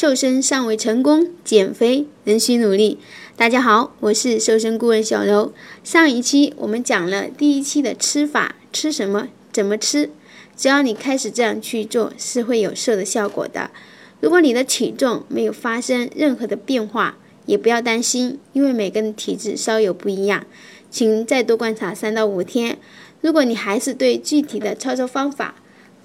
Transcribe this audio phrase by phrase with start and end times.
[0.00, 2.98] 瘦身尚未成功，减肥仍需努力。
[3.36, 5.52] 大家好，我是瘦身顾问小柔。
[5.82, 10.10] 上一期我们讲了第一期的吃法，吃什么，怎么吃。
[10.56, 13.72] 只要你开始这样去做，是会有瘦的效果的。
[14.20, 20.46] 如果你的体重没有发生任何的变化，也不要担心，因为每个人体质稍有不一样，
[20.92, 22.78] 请再多观察三到五天。
[23.20, 25.56] 如果你还是对具体的操作方法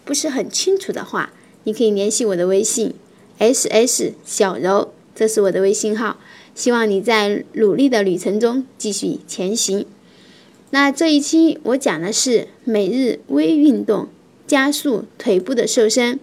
[0.03, 1.31] 不是很清楚的话，
[1.65, 2.95] 你可以联系我的微信
[3.43, 6.17] ，S S 小柔，这是我的微信号。
[6.55, 9.85] 希望你在努力的旅程中继续前行。
[10.69, 14.07] 那这一期我讲的是每日微运动
[14.47, 16.19] 加速腿部的瘦身。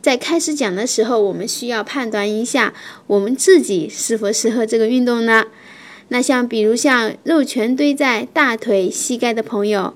[0.00, 2.74] 在开始讲的时候，我们需要判断一下
[3.06, 5.46] 我们自己是否适合这个运动呢？
[6.08, 9.94] 那像比如像肉全堆在大腿、膝盖的朋友，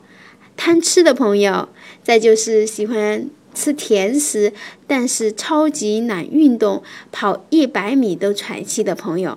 [0.57, 1.69] 贪吃的朋友，
[2.03, 3.29] 再就是喜欢。
[3.59, 4.53] 吃甜食，
[4.87, 6.81] 但是超级难运动，
[7.11, 9.37] 跑一百米都喘气的朋友，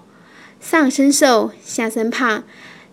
[0.60, 2.44] 上身瘦下身胖，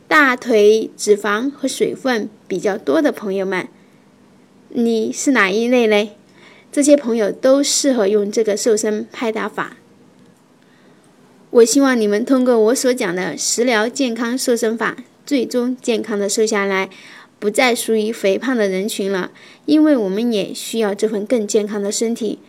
[0.08, 3.68] 大腿脂肪和水分比较多的朋友们，
[4.70, 6.16] 你是哪一类嘞？
[6.72, 9.76] 这些朋友都适合用这个瘦身拍打法。
[11.50, 16.88] 我希望你们通过我所讲的食疗健康瘦身法，最终健康的瘦下来。
[17.38, 19.30] 不再属于肥胖的人群了，
[19.64, 22.40] 因为我们也需要这份更健康的身体。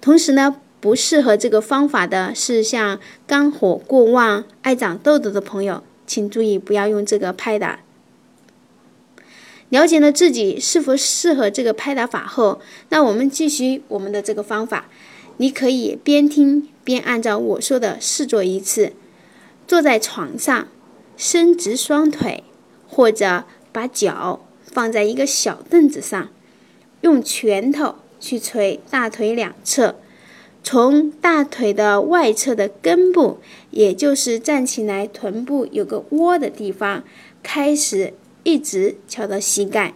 [0.00, 7.80] 同时呢，不适合这个方法的是像肝火过旺、爱长痘痘的朋友，请注意不要用这个拍打。
[9.70, 14.88] 了解了自己是否适合这个拍打法后，那我们继续我们的这个方法。
[15.38, 18.92] 你可以边听边按照我说的试做一次。
[19.66, 20.68] 坐在床上，
[21.16, 22.44] 伸直双腿，
[22.86, 23.44] 或者。
[23.76, 26.30] 把脚放在一个小凳子上，
[27.02, 29.96] 用拳头去捶大腿两侧，
[30.64, 33.38] 从大腿的外侧的根部，
[33.70, 37.04] 也就是站起来臀部有个窝的地方
[37.42, 39.92] 开始，一直敲到膝盖，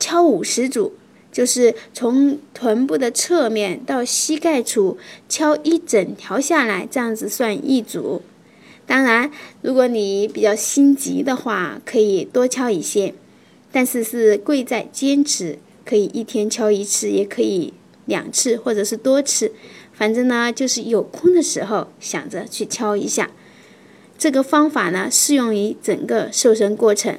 [0.00, 0.94] 敲五十组，
[1.30, 4.96] 就是从臀部的侧面到膝盖处
[5.28, 8.22] 敲一整条下来，这样子算一组。
[8.88, 13.14] 当然，如果你比较心急的话，可以多敲一些，
[13.70, 17.74] 但是是贵在坚持，可以一天敲一次，也可以
[18.06, 19.52] 两次或者是多次，
[19.92, 23.30] 反正呢就是有空的时候想着去敲一下。
[24.16, 27.18] 这个方法呢适用于整个瘦身过程。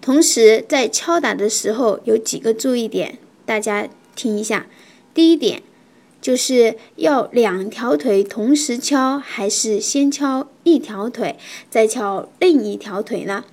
[0.00, 4.66] 同时在敲打的时候有几个注意点，大家听一下。
[5.14, 5.62] 第一点。
[6.20, 11.36] 就是要两条腿同时敲，还是先敲一条腿
[11.70, 13.44] 再敲另一条腿呢？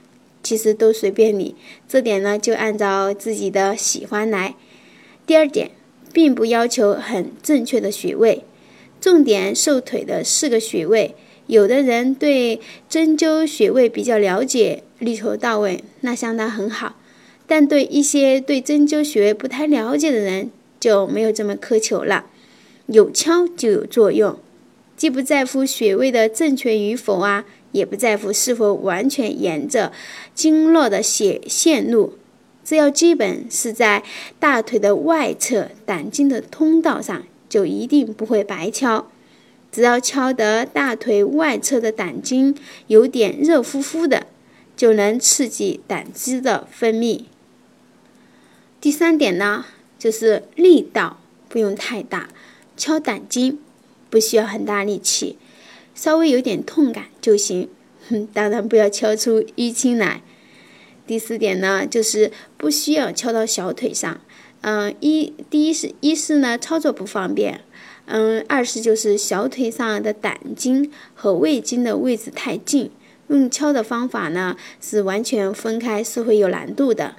[0.41, 1.55] 其实都随便你，
[1.87, 4.55] 这点呢就按照自己的喜欢来。
[5.25, 5.71] 第二点，
[6.13, 8.43] 并不要求很正确的穴位，
[9.01, 11.15] 重点瘦腿的四个穴位。
[11.47, 12.59] 有的人对
[12.89, 16.95] 针灸穴位比较了解，力求到位，那相当很好。
[17.47, 20.49] 但对一些对针灸穴位不太了解的人，
[20.79, 22.25] 就没有这么苛求了。
[22.87, 24.39] 有敲就有作用，
[24.95, 29.91] 既不在乎穴位的正确与否啊，也不在乎是否完全沿着
[30.33, 32.17] 经络的血线路，
[32.63, 34.03] 只要基本是在
[34.39, 39.09] 大腿的外侧胆经的通道上，就一定不会白敲。
[39.71, 42.55] 只要敲得大腿外侧的胆经
[42.87, 44.27] 有点热乎乎的，
[44.77, 47.23] 就能刺激胆汁的分泌。
[48.79, 49.65] 第三点呢，
[49.99, 51.19] 就是力道
[51.49, 52.29] 不用太大。
[52.77, 53.59] 敲胆经
[54.09, 55.37] 不需要很大力气，
[55.93, 57.69] 稍微有点痛感就行。
[58.09, 60.21] 哼， 当然不要敲出淤青来。
[61.07, 64.19] 第四点呢，就是不需要敲到小腿上。
[64.61, 67.61] 嗯，一第一是一是呢操作不方便，
[68.05, 72.89] 嗯，二是就是小腿上的胆经和胃经的位置太近，
[73.27, 77.15] 用敲的方法呢是完全分开，是会有难度的。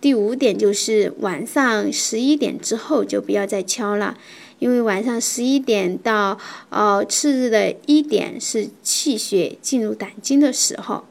[0.00, 4.18] 第五点就是晚上十一点之后就不要再敲了。
[4.58, 6.38] 因为晚上十一点到
[6.70, 11.04] 呃次日的一点是气血进入胆经的时候。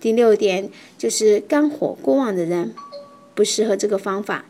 [0.00, 0.68] 第六点
[0.98, 2.74] 就是肝火过旺的人
[3.34, 4.44] 不适合这个方法。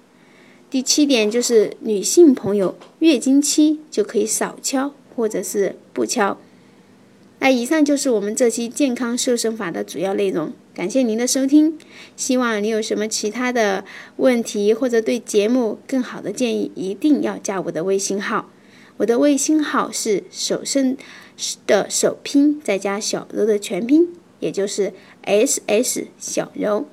[0.69, 6.37] 第七点就是女性朋友月经期就可以少敲或者是不敲。
[7.45, 10.51] 那以上就是我们这期健康瘦身法的主要内容。
[10.75, 11.79] 感谢您的收听，
[12.17, 13.85] 希望你有什么其他的
[14.17, 18.51] 问题或者对节目更好的建议，一定要加我的微信号。
[18.97, 20.97] 我的微信号是手生
[21.67, 24.09] 的首拼再加小柔的全拼，
[24.41, 26.87] 也就是 S S 小柔。